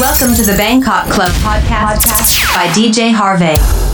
Welcome 0.00 0.34
to 0.34 0.42
the 0.42 0.54
Bangkok 0.56 1.06
Club 1.06 1.30
podcast, 1.34 1.94
podcast 1.94 2.54
by 2.54 2.66
DJ 2.72 3.12
HAR-V. 3.12 3.87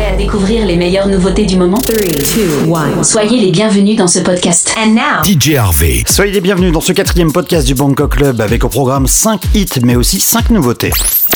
Prêt 0.00 0.14
à 0.14 0.16
découvrir 0.16 0.64
les 0.64 0.76
meilleures 0.76 1.08
nouveautés 1.08 1.44
du 1.44 1.56
moment? 1.56 1.76
3, 1.76 1.94
2, 1.94 3.00
1. 3.00 3.02
Soyez 3.02 3.38
les 3.38 3.50
bienvenus 3.50 3.96
dans 3.96 4.06
ce 4.06 4.20
podcast. 4.20 4.74
And 4.78 4.94
now, 4.94 5.22
DJ 5.22 5.56
Harvey. 5.56 6.04
Soyez 6.06 6.32
les 6.32 6.40
bienvenus 6.40 6.72
dans 6.72 6.80
ce 6.80 6.92
quatrième 6.92 7.30
podcast 7.30 7.66
du 7.66 7.74
Bangkok 7.74 8.16
Club 8.16 8.40
avec 8.40 8.64
au 8.64 8.68
programme 8.70 9.06
5 9.06 9.42
hits 9.54 9.80
mais 9.84 9.96
aussi 9.96 10.18
5 10.18 10.50
nouveautés. 10.50 10.90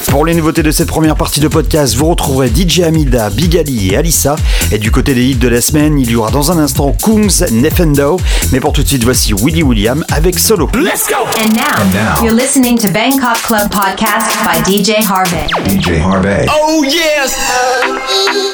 Pour 0.08 0.24
les 0.24 0.34
nouveautés 0.34 0.62
de 0.62 0.70
cette 0.70 0.88
première 0.88 1.16
partie 1.16 1.40
de 1.40 1.48
podcast, 1.48 1.94
vous 1.96 2.06
retrouverez 2.06 2.48
DJ 2.48 2.80
Amida, 2.80 3.28
Big 3.28 3.56
Ali 3.58 3.92
et 3.92 3.96
Alissa. 3.96 4.36
Et 4.72 4.78
du 4.78 4.90
côté 4.90 5.12
des 5.12 5.24
hits 5.24 5.36
de 5.36 5.48
la 5.48 5.60
semaine, 5.60 5.98
il 5.98 6.10
y 6.10 6.16
aura 6.16 6.30
dans 6.30 6.50
un 6.50 6.58
instant 6.58 6.96
Kungs, 7.02 7.44
Nefendo. 7.52 8.18
Mais 8.52 8.60
pour 8.60 8.72
tout 8.72 8.82
de 8.82 8.88
suite, 8.88 9.04
voici 9.04 9.34
Willy 9.34 9.62
William 9.62 10.04
avec 10.12 10.38
Solo. 10.38 10.70
Let's 10.74 11.06
go! 11.08 11.26
and 11.42 11.52
now, 11.52 12.24
you're 12.24 12.34
listening 12.34 12.78
to 12.78 12.88
Bangkok 12.88 13.42
Club 13.42 13.70
podcast 13.70 14.38
by 14.44 14.62
DJ 14.62 15.04
Harvey. 15.04 15.48
DJ 15.66 16.00
Harvey. 16.00 16.46
Oh 16.48 16.82
yes! 16.84 18.53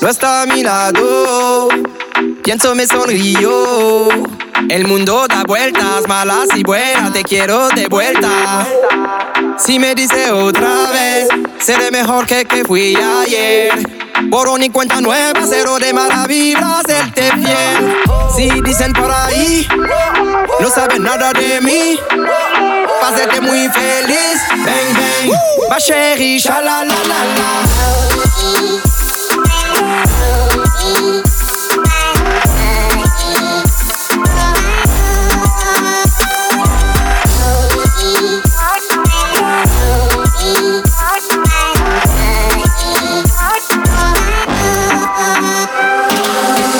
No 0.00 0.08
está 0.08 0.42
a 0.42 0.46
mi 0.46 0.62
lado, 0.64 1.68
pienso 2.42 2.74
me 2.74 2.86
sonrío. 2.86 4.08
El 4.68 4.86
mundo 4.86 5.26
da 5.28 5.44
vueltas, 5.44 6.08
malas 6.08 6.48
y 6.56 6.62
buenas, 6.62 7.12
te 7.12 7.22
quiero 7.22 7.68
de 7.68 7.86
vuelta. 7.88 8.66
Si 9.58 9.78
me 9.78 9.94
dice 9.94 10.32
otra 10.32 10.90
vez, 10.90 11.28
seré 11.60 11.90
mejor 11.90 12.26
que 12.26 12.44
que 12.44 12.64
fui 12.64 12.96
ayer. 12.96 13.72
Borrón 14.24 14.62
y 14.62 14.70
cuenta 14.70 15.00
nueva, 15.00 15.40
cero 15.48 15.78
de 15.78 15.92
mala 15.92 16.26
vibra, 16.26 16.80
serte 16.86 17.30
fiel. 17.32 17.96
Si 18.34 18.60
dicen 18.62 18.92
por 18.92 19.10
ahí, 19.10 19.66
no 20.60 20.70
saben 20.70 21.02
nada 21.02 21.32
de 21.32 21.60
mí. 21.60 21.98
Hacerte 23.02 23.40
muy 23.40 23.68
feliz, 23.68 24.40
bang 24.50 24.94
bang. 24.94 25.32
Ma 25.68 25.76
chérie, 25.78 26.38
shala 26.38 26.84
la 26.84 26.94
la 26.94 27.24
la. 27.38 28.72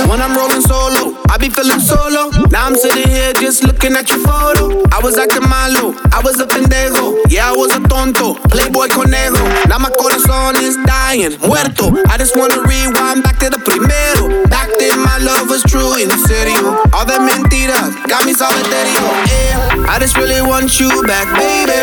When 0.09 0.21
I'm 0.21 0.37
rolling 0.37 0.61
solo, 0.61 1.17
I 1.31 1.39
be 1.39 1.49
feeling 1.49 1.81
solo. 1.81 2.31
Now 2.51 2.67
I'm 2.67 2.77
sitting 2.77 3.09
just 3.43 3.65
looking 3.65 3.91
at 3.99 4.09
your 4.09 4.23
photo. 4.23 4.71
I 4.95 5.03
was 5.03 5.19
acting 5.19 5.43
malo, 5.43 5.99
I 6.15 6.23
was 6.23 6.39
a 6.39 6.47
pendejo. 6.47 7.19
Yeah, 7.27 7.51
I 7.51 7.57
was 7.59 7.75
a 7.75 7.83
tonto, 7.91 8.39
playboy 8.47 8.87
conejo. 8.87 9.43
Now 9.67 9.83
my 9.83 9.91
corazón 9.91 10.55
is 10.63 10.79
dying, 10.87 11.35
muerto. 11.43 11.91
I 12.07 12.15
just 12.23 12.39
wanna 12.39 12.63
rewind 12.63 13.27
back 13.27 13.43
to 13.43 13.51
the 13.51 13.59
primero. 13.59 14.47
Back 14.47 14.71
then 14.79 14.95
my 15.03 15.19
love 15.19 15.51
was 15.51 15.67
true, 15.67 15.99
en 15.99 16.15
serio. 16.23 16.79
All 16.95 17.03
the 17.03 17.19
mentiras 17.19 17.91
got 18.07 18.23
me 18.23 18.31
solitario. 18.33 19.11
Yeah, 19.27 19.91
I 19.91 19.99
just 19.99 20.17
really 20.17 20.41
want 20.41 20.79
you 20.79 21.03
back, 21.03 21.27
baby. 21.35 21.75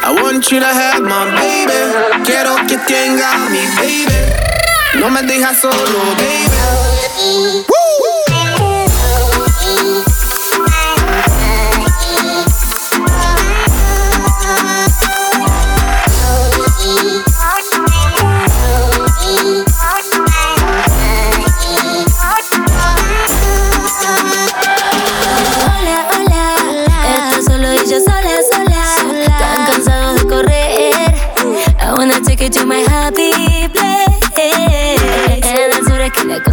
I 0.00 0.08
want 0.08 0.50
you 0.50 0.58
to 0.58 0.72
have 0.72 1.04
my 1.04 1.28
baby. 1.36 2.24
Quiero 2.24 2.56
que 2.64 2.80
tenga 2.88 3.44
mi 3.52 3.60
baby. 3.76 4.18
No 4.96 5.10
me 5.10 5.20
dejas 5.20 5.60
solo, 5.60 6.00
baby. 6.16 7.73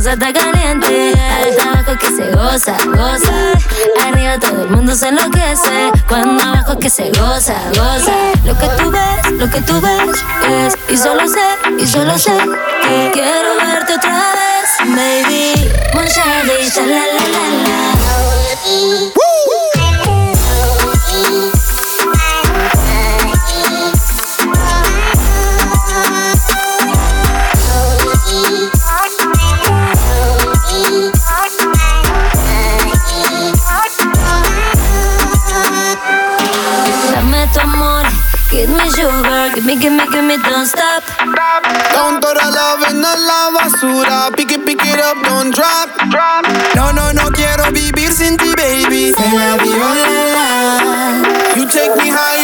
Cosa 0.01 0.13
está 0.13 0.33
caliente, 0.33 1.13
alta 1.13 1.63
abajo 1.63 1.99
que 1.99 2.07
se 2.07 2.31
goza, 2.31 2.75
goza. 2.85 3.33
Arriba 4.07 4.39
todo 4.39 4.63
el 4.63 4.69
mundo 4.69 4.95
se 4.95 5.09
enloquece, 5.09 5.91
cuando 6.07 6.41
abajo 6.41 6.79
que 6.79 6.89
se 6.89 7.11
goza, 7.11 7.53
goza. 7.69 8.11
Lo 8.43 8.57
que 8.57 8.67
tú 8.79 8.89
ves, 8.89 9.31
lo 9.33 9.47
que 9.47 9.61
tú 9.61 9.79
ves 9.79 10.25
es, 10.49 10.77
y 10.89 10.97
solo 10.97 11.27
sé, 11.27 11.39
y 11.77 11.85
solo 11.85 12.17
sé 12.17 12.35
que 12.81 13.11
quiero 13.13 13.57
verte 13.57 13.93
otra 13.93 14.09
vez, 14.09 14.30
sugar, 39.71 39.81
give 39.81 39.93
me, 39.93 40.03
give 40.11 40.23
me, 40.25 40.37
give 40.37 40.43
me, 40.43 40.49
don't 40.49 40.65
stop. 40.65 41.03
Don't 41.93 42.21
throw 42.21 42.33
the 42.33 42.51
love 42.51 42.83
in 42.89 43.01
the 43.01 43.15
la 43.27 43.51
basura. 43.51 44.35
Pick 44.35 44.51
it, 44.51 44.65
pick 44.65 44.79
it 44.83 44.99
up, 44.99 45.17
don't 45.23 45.53
drop. 45.53 45.89
No, 46.75 46.91
no, 46.91 47.11
no 47.11 47.29
quiero 47.31 47.71
vivir 47.71 48.11
sin 48.11 48.37
ti, 48.37 48.53
baby. 48.55 49.13
Te 49.13 49.31
la 49.35 49.57
vivo 49.57 49.79
la 49.79 50.25
la. 50.35 51.55
You 51.55 51.67
take 51.67 51.95
me 51.95 52.09
higher. 52.09 52.40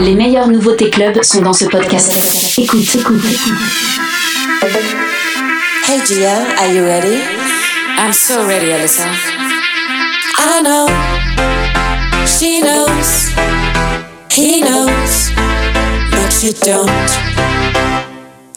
Les 0.00 0.14
meilleures 0.14 0.48
nouveautés 0.48 0.90
club 0.90 1.22
sont 1.22 1.40
dans 1.42 1.52
ce 1.52 1.64
podcast. 1.64 2.12
Écoute, 2.58 2.94
écoute, 2.94 3.22
écoute. 3.30 3.54
Hey 5.88 6.00
Gia, 6.06 6.36
are 6.58 6.72
you 6.72 6.84
ready? 6.84 7.20
I'm 7.98 8.12
so 8.12 8.46
ready, 8.46 8.72
Alyssa. 8.72 9.04
I 10.38 10.62
know 10.62 10.88
she 12.26 12.60
knows, 12.60 13.30
he 14.30 14.60
knows, 14.60 15.30
but 16.10 16.42
you 16.42 16.52
don't. 16.64 17.10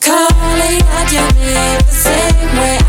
Calling 0.02 0.82
out 0.96 1.12
your 1.12 1.28
name 1.34 1.80
the 1.86 1.92
same 1.92 2.58
way 2.60 2.87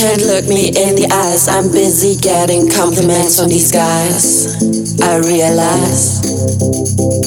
can't 0.00 0.22
look 0.22 0.48
me 0.48 0.68
in 0.68 0.96
the 0.96 1.06
eyes. 1.12 1.46
I'm 1.46 1.70
busy 1.70 2.18
getting 2.18 2.70
compliments 2.70 3.38
from 3.38 3.50
these 3.50 3.70
guys. 3.70 4.56
I 5.02 5.18
realize. 5.18 7.19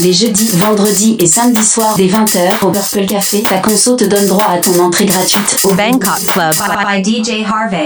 les 0.00 0.12
jeudis, 0.12 0.50
vendredis 0.56 1.16
et 1.18 1.26
samedis 1.26 1.64
soirs 1.64 1.94
dès 1.96 2.06
20h 2.06 2.64
au 2.64 2.70
Purple 2.70 3.06
Café. 3.06 3.42
Ta 3.42 3.58
conso 3.58 3.96
te 3.96 4.04
donne 4.04 4.26
droit 4.26 4.46
à 4.50 4.58
ton 4.58 4.78
entrée 4.80 5.06
gratuite 5.06 5.58
au 5.64 5.74
Bangkok 5.74 6.24
Club 6.26 6.54
by, 6.54 7.02
by, 7.02 7.02
by 7.02 7.22
DJ 7.22 7.44
Harvey. 7.44 7.84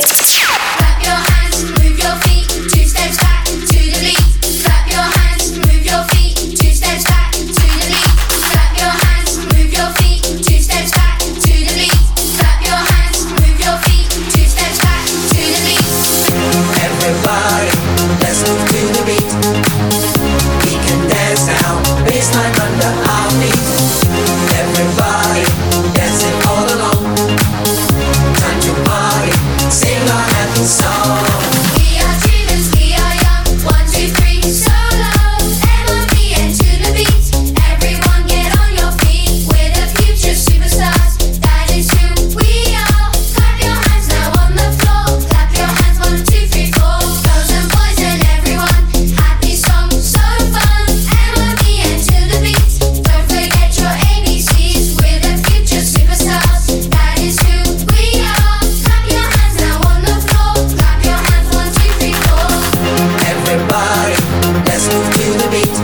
move 64.89 65.09
to 65.15 65.27
the 65.41 65.49
beat. 65.51 65.77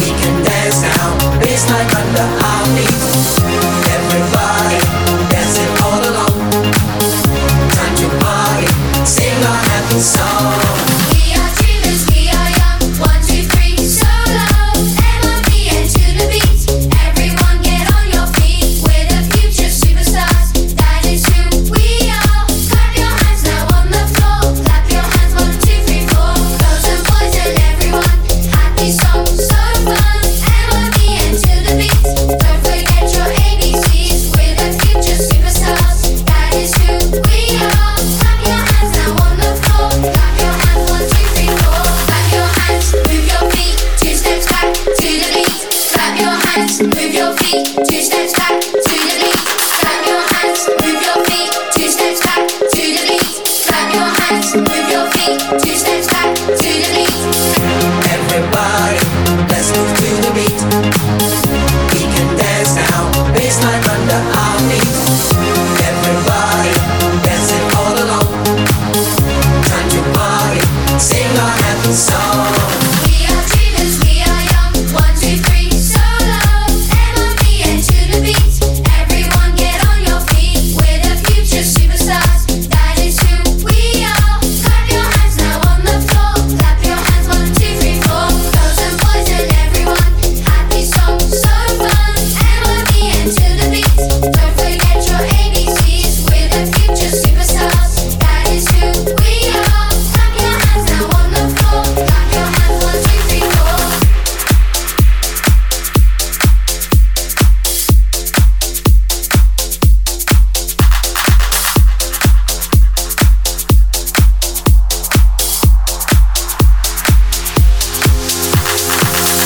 We 0.00 0.10
can 0.20 0.42
dance 0.44 0.82
now, 0.82 1.16
baseline 1.40 1.88
under 1.94 2.26
our 2.44 2.66
feet. 2.76 3.01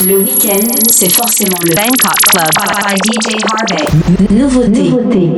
Le 0.05 0.17
week-end, 0.19 0.67
c'est 0.91 1.09
forcément 1.11 1.57
le 1.65 1.73
Bangkok 1.73 2.19
Club 2.29 2.49
by, 2.55 2.69
by 2.83 2.97
DJ 3.11 3.37
Harvey. 3.43 3.85
Nouveauté. 4.29 4.83
Nouveauté. 4.91 5.31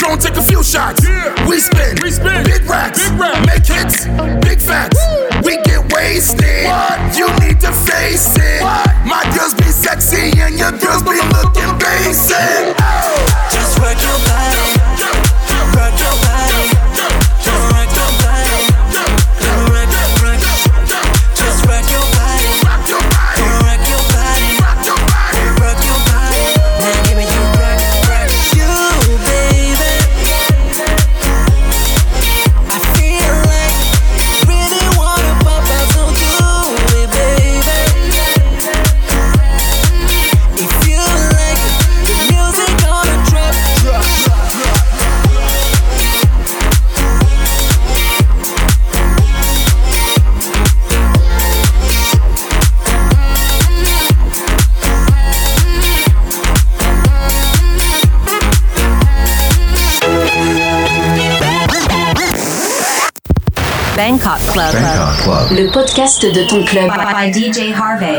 Drone 0.00 0.18
take 0.18 0.36
a 0.36 0.42
few 0.42 0.64
shots. 0.64 1.04
Yeah. 1.04 1.28
We 1.46 1.60
spin. 1.60 1.98
We 2.02 2.10
spin. 2.10 2.42
Big 2.44 2.64
racks. 2.64 3.10
Big 3.10 3.20
racks. 3.20 3.44
Make 3.46 3.66
hits. 3.68 4.06
Big 4.40 4.58
facts. 4.58 4.96
Woo. 4.96 5.42
We 5.44 5.60
get 5.68 5.92
wasted. 5.92 6.64
What? 6.64 7.18
You 7.18 7.28
need 7.44 7.60
to 7.60 7.70
face 7.84 8.34
it. 8.40 8.62
What? 8.62 8.88
My 9.04 9.20
girls 9.36 9.52
be 9.52 9.68
sexy 9.68 10.32
and 10.40 10.58
your 10.58 10.72
girls 10.72 11.02
be 11.02 11.20
looking 11.36 11.68
bad. 11.76 11.89
le 65.62 65.70
podcast 65.70 66.24
de 66.24 66.42
ton 66.48 66.64
club 66.64 66.88
by, 66.88 67.12
by 67.12 67.30
DJ 67.30 67.74
Harvey. 67.74 68.18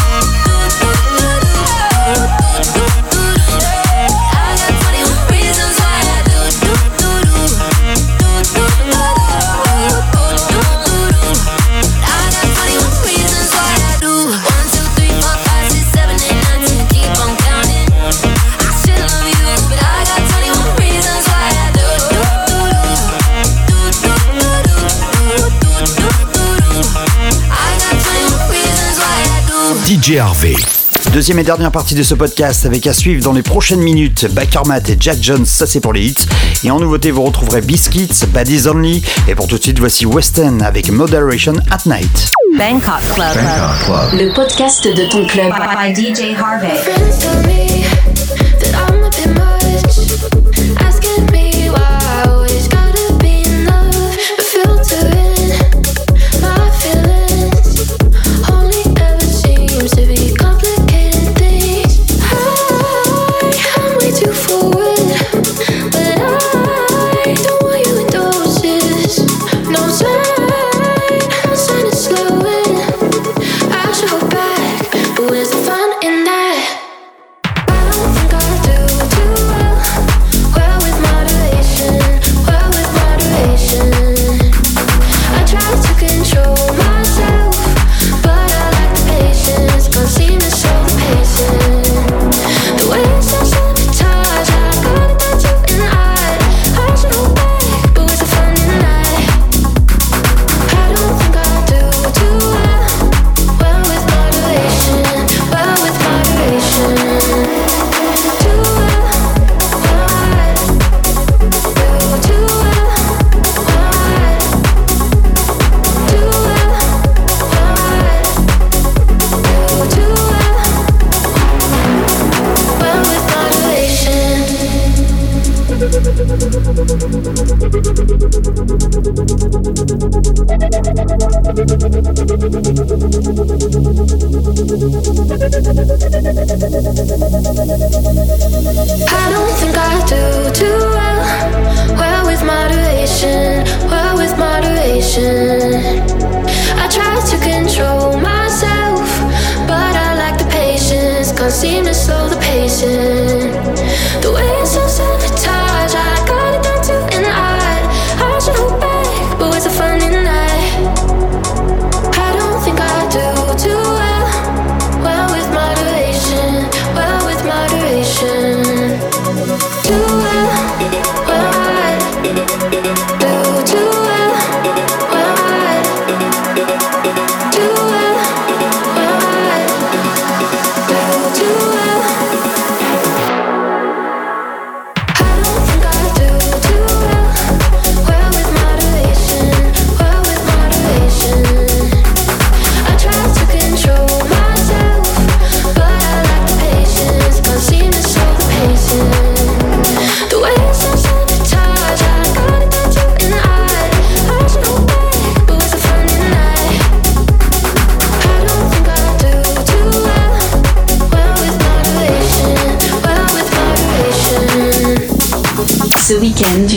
Harvey. 30.19 30.55
Deuxième 31.13 31.39
et 31.39 31.43
dernière 31.43 31.71
partie 31.71 31.95
de 31.95 32.03
ce 32.03 32.13
podcast 32.13 32.65
avec 32.65 32.85
à 32.87 32.93
suivre 32.93 33.23
dans 33.23 33.33
les 33.33 33.43
prochaines 33.43 33.79
minutes 33.79 34.27
Bakermat 34.31 34.79
et 34.89 34.97
Jack 34.99 35.17
Jones, 35.21 35.45
ça 35.45 35.65
c'est 35.65 35.79
pour 35.79 35.93
les 35.93 36.05
hits. 36.05 36.25
Et 36.63 36.71
en 36.71 36.79
nouveauté, 36.79 37.11
vous 37.11 37.23
retrouverez 37.23 37.61
Biscuits, 37.61 38.25
Baddies 38.33 38.67
Only. 38.67 39.03
Et 39.27 39.35
pour 39.35 39.47
tout 39.47 39.57
de 39.57 39.63
suite, 39.63 39.79
voici 39.79 40.05
Weston 40.05 40.59
avec 40.61 40.91
Moderation 40.91 41.53
at 41.69 41.87
Night. 41.87 42.31
Bangkok 42.57 43.01
Club. 43.13 43.37
Le 44.13 44.33
podcast 44.33 44.85
de 44.85 45.09
ton 45.09 45.25
club 45.27 45.53
by, 45.53 45.93
by 45.93 46.13
DJ 46.13 46.35
Harvey. 46.37 46.81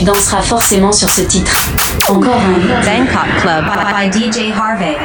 dansera 0.05 0.41
forcément 0.41 0.91
sur 0.91 1.09
ce 1.09 1.21
titre. 1.21 1.51
Encore 2.07 2.35
un 2.35 2.85
Bangkok 2.85 3.41
Club 3.41 3.65
by, 3.65 4.11
DJ 4.11 4.53
Harvey. 4.55 4.95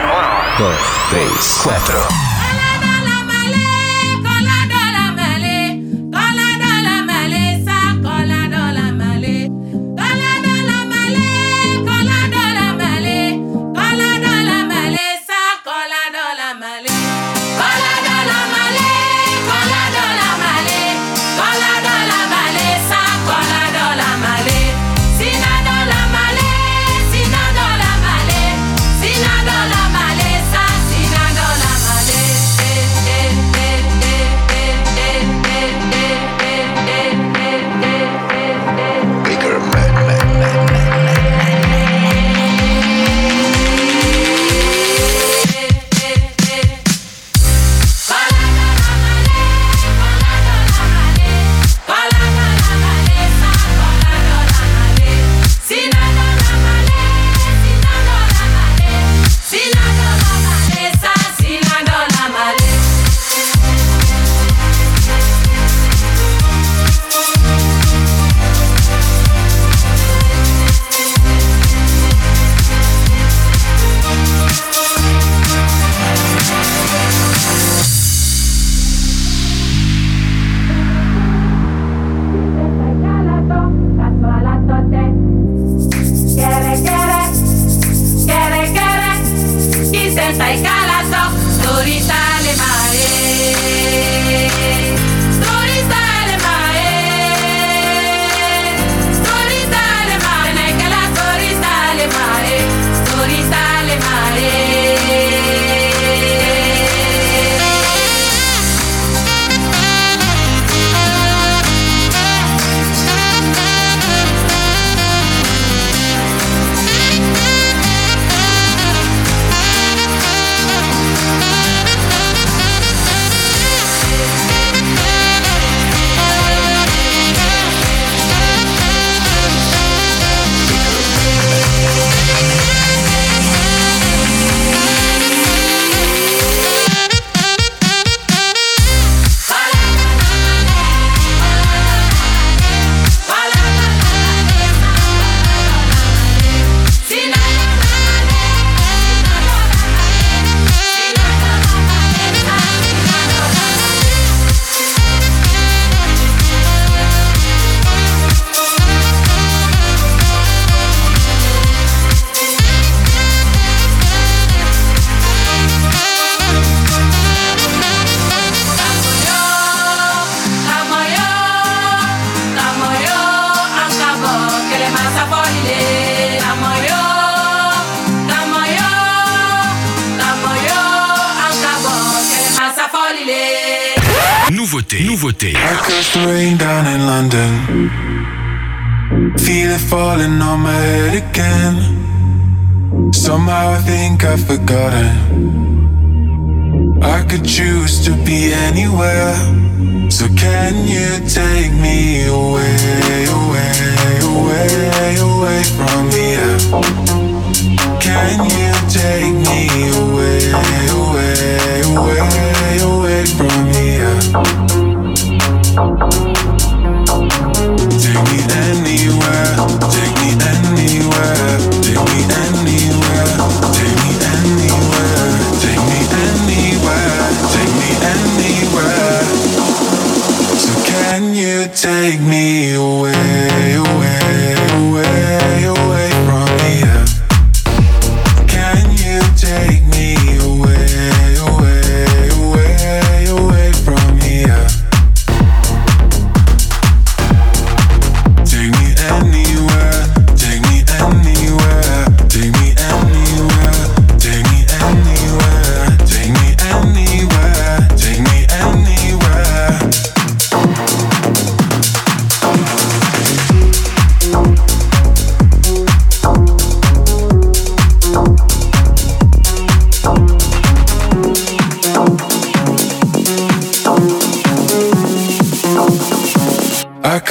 So 200.21 200.29
can 200.37 200.87
you 200.87 201.27
take 201.27 201.73
me 201.73 202.27
away, 202.27 202.77
away, 203.25 203.73
away, 204.21 205.17
away 205.17 205.63
from 205.65 206.09
me? 206.11 206.30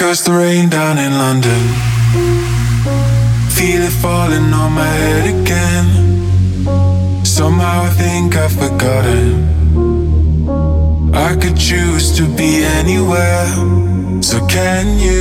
curse 0.10 0.26
the 0.26 0.32
rain 0.32 0.68
down 0.70 0.98
in 0.98 1.12
London. 1.12 1.62
Feel 3.58 3.82
it 3.90 3.96
falling 4.02 4.52
on 4.62 4.72
my 4.74 4.92
head 5.04 5.26
again. 5.36 5.88
Somehow 7.24 7.84
I 7.84 7.92
think 8.02 8.36
I've 8.36 8.52
forgotten. 8.52 9.26
I 11.14 11.36
could 11.42 11.56
choose 11.56 12.12
to 12.18 12.24
be 12.40 12.64
anywhere. 12.80 13.46
So 14.24 14.38
can 14.48 14.98
you? 14.98 15.19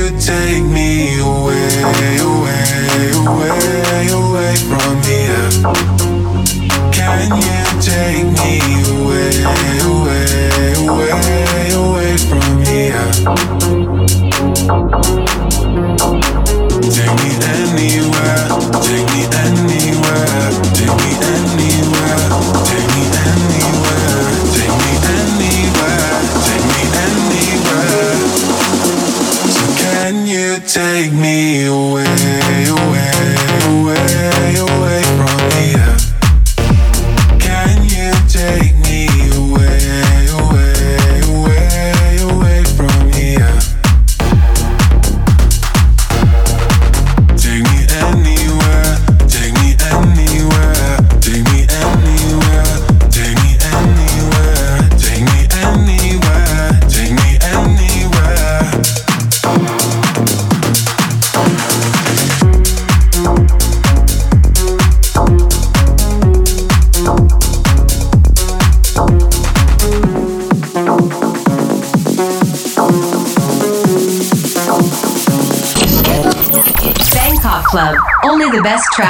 take 30.73 31.11
me 31.11 31.28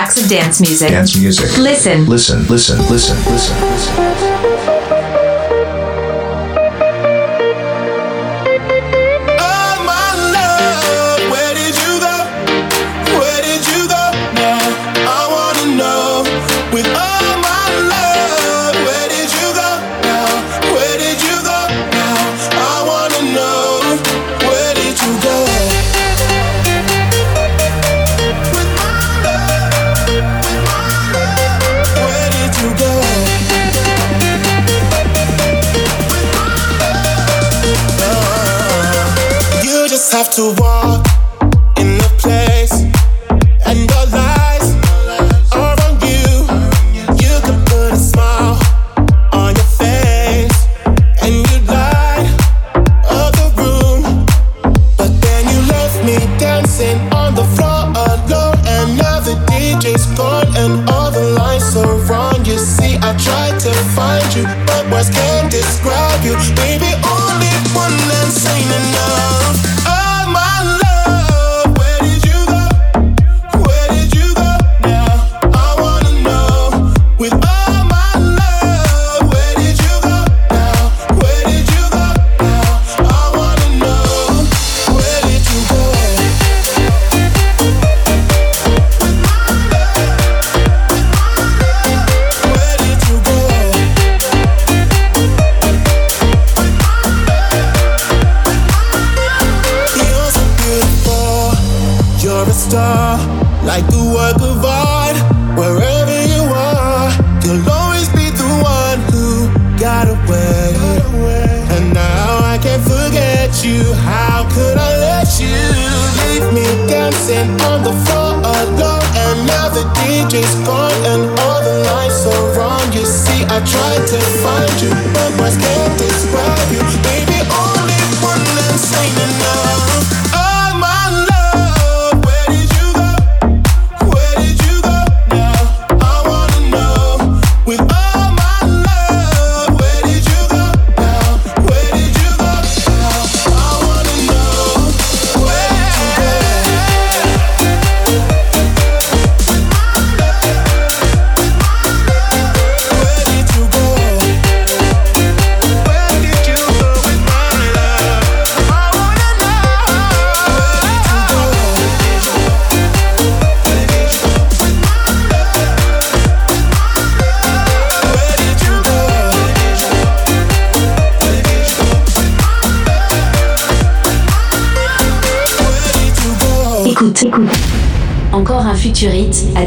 tracks 0.09 0.23
of 0.23 0.29
dance 0.29 0.61
music. 0.61 0.89
Dance 0.89 1.17
music. 1.19 1.57
Listen. 1.57 2.05
Listen, 2.05 2.45
listen, 2.47 2.79
listen, 2.87 3.17
listen, 3.31 3.61
listen. 3.61 4.08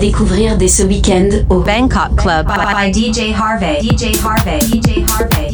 découvrir 0.03 0.57
dès 0.59 0.67
ce 0.67 0.83
week-end 0.83 1.29
au 1.49 1.61
Bangkok 1.61 2.17
Club 2.17 2.49
by, 2.49 2.55
by, 2.55 2.91
by 2.91 3.13
DJ 3.13 3.33
Harvey. 3.33 3.79
DJ 3.81 4.17
Harvey. 4.21 4.59
DJ 4.59 5.05
Harvey. 5.09 5.52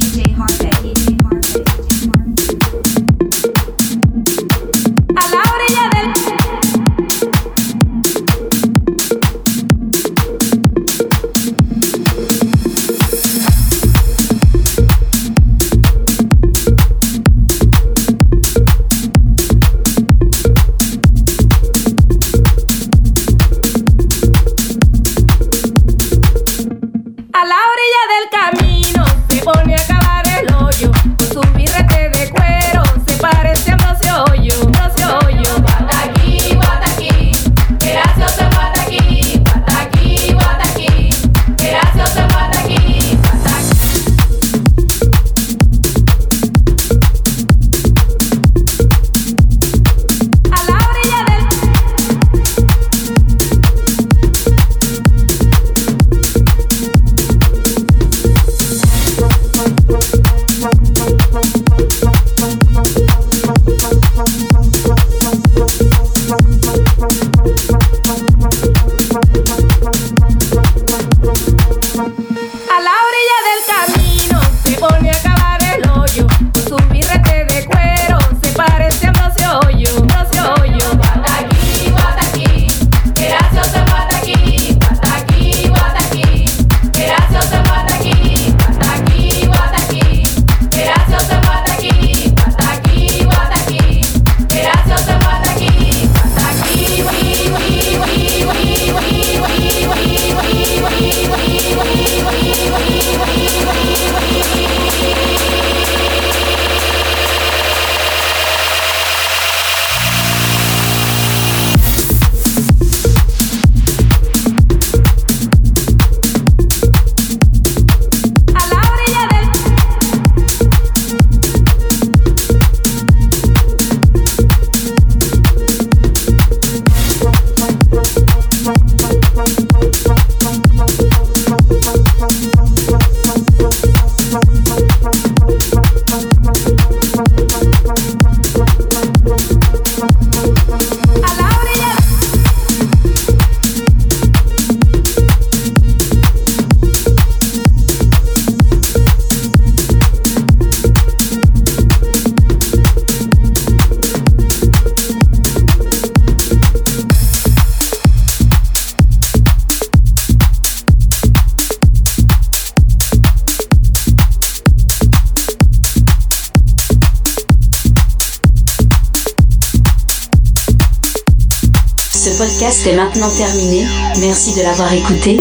C'est 172.89 172.97
maintenant 172.97 173.29
terminé. 173.29 173.87
Merci 174.19 174.59
de 174.59 174.63
l'avoir 174.63 174.91
écouté. 174.95 175.39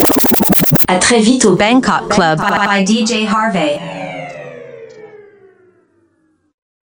À 0.89 0.97
très 0.97 1.21
vite 1.21 1.45
au 1.45 1.55
Bangkok 1.55 2.09
Club 2.09 2.41
by 2.41 2.85
DJ 2.85 3.25
Harvey. 3.25 3.79